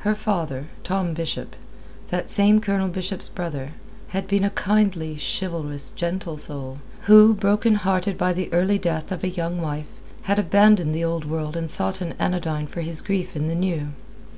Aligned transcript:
Her 0.00 0.14
father, 0.14 0.66
Tom 0.84 1.14
Bishop 1.14 1.56
that 2.10 2.28
same 2.30 2.60
Colonel 2.60 2.88
Bishop's 2.88 3.30
brother 3.30 3.70
had 4.08 4.28
been 4.28 4.44
a 4.44 4.50
kindly, 4.50 5.16
chivalrous, 5.16 5.88
gentle 5.88 6.36
soul, 6.36 6.80
who, 7.04 7.32
broken 7.32 7.76
hearted 7.76 8.18
by 8.18 8.34
the 8.34 8.52
early 8.52 8.76
death 8.76 9.10
of 9.10 9.24
a 9.24 9.28
young 9.30 9.62
wife, 9.62 9.88
had 10.24 10.38
abandoned 10.38 10.94
the 10.94 11.04
Old 11.04 11.24
World 11.24 11.56
and 11.56 11.70
sought 11.70 12.02
an 12.02 12.12
anodyne 12.18 12.66
for 12.66 12.82
his 12.82 13.00
grief 13.00 13.34
in 13.34 13.48
the 13.48 13.54
New. 13.54 13.92